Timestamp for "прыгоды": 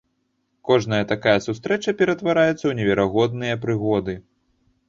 3.67-4.19